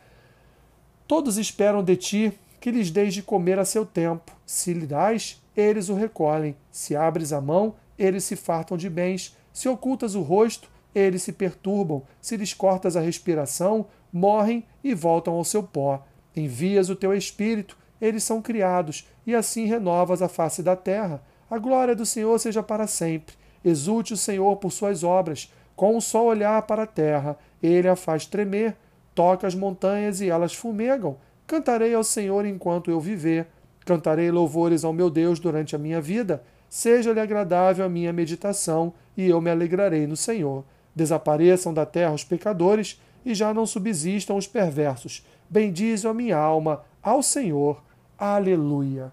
Todos 1.07 1.37
esperam 1.37 1.83
de 1.83 1.95
ti 1.95 2.39
que 2.59 2.71
lhes 2.71 2.91
deis 2.91 3.13
de 3.13 3.23
comer 3.23 3.57
a 3.59 3.65
seu 3.65 3.85
tempo. 3.85 4.35
Se 4.45 4.73
lhe 4.73 4.85
dás, 4.85 5.41
eles 5.55 5.89
o 5.89 5.93
recolhem. 5.93 6.55
Se 6.71 6.95
abres 6.95 7.31
a 7.31 7.39
mão, 7.39 7.75
eles 7.97 8.23
se 8.23 8.35
fartam 8.35 8.77
de 8.77 8.89
bens. 8.89 9.35
Se 9.51 9.67
ocultas 9.67 10.15
o 10.15 10.21
rosto, 10.21 10.69
eles 10.93 11.23
se 11.23 11.31
perturbam. 11.31 12.03
Se 12.21 12.37
lhes 12.37 12.53
cortas 12.53 12.95
a 12.95 13.01
respiração, 13.01 13.87
morrem 14.11 14.65
e 14.83 14.93
voltam 14.93 15.33
ao 15.33 15.43
seu 15.43 15.63
pó. 15.63 16.03
Envias 16.35 16.89
o 16.89 16.95
teu 16.95 17.13
espírito, 17.13 17.77
eles 18.01 18.23
são 18.23 18.41
criados, 18.41 19.07
e 19.25 19.35
assim 19.35 19.65
renovas 19.65 20.21
a 20.21 20.29
face 20.29 20.63
da 20.63 20.75
terra. 20.75 21.21
A 21.49 21.57
glória 21.57 21.95
do 21.95 22.05
Senhor 22.05 22.39
seja 22.39 22.63
para 22.63 22.87
sempre. 22.87 23.35
Exulte 23.63 24.13
o 24.13 24.17
Senhor 24.17 24.55
por 24.57 24.71
suas 24.71 25.03
obras. 25.03 25.51
Com 25.75 25.97
um 25.97 26.01
só 26.01 26.25
olhar 26.25 26.61
para 26.63 26.83
a 26.83 26.87
terra, 26.87 27.37
ele 27.61 27.87
a 27.87 27.95
faz 27.95 28.25
tremer. 28.25 28.75
Toca 29.13 29.47
as 29.47 29.55
montanhas 29.55 30.21
e 30.21 30.29
elas 30.29 30.53
fumegam. 30.53 31.17
Cantarei 31.49 31.95
ao 31.95 32.03
Senhor 32.03 32.45
enquanto 32.45 32.91
eu 32.91 32.99
viver. 32.99 33.47
Cantarei 33.83 34.29
louvores 34.29 34.83
ao 34.83 34.93
meu 34.93 35.09
Deus 35.09 35.39
durante 35.39 35.75
a 35.75 35.79
minha 35.79 35.99
vida. 35.99 36.43
Seja-lhe 36.69 37.19
agradável 37.19 37.83
a 37.83 37.89
minha 37.89 38.13
meditação, 38.13 38.93
e 39.17 39.27
eu 39.27 39.41
me 39.41 39.49
alegrarei 39.49 40.05
no 40.05 40.15
Senhor. 40.15 40.63
Desapareçam 40.93 41.73
da 41.73 41.87
terra 41.87 42.13
os 42.13 42.23
pecadores, 42.23 43.01
e 43.25 43.33
já 43.33 43.51
não 43.51 43.65
subsistam 43.65 44.37
os 44.37 44.45
perversos. 44.45 45.25
Bendize 45.49 46.07
a 46.07 46.13
minha 46.13 46.37
alma 46.37 46.83
ao 47.01 47.23
Senhor. 47.23 47.81
Aleluia. 48.15 49.11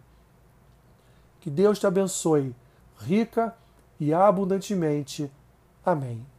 Que 1.41 1.49
Deus 1.49 1.79
te 1.79 1.87
abençoe, 1.87 2.55
rica 2.99 3.55
e 3.99 4.13
abundantemente. 4.13 5.31
Amém. 5.83 6.36